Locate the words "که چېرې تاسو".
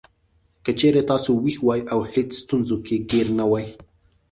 0.63-1.31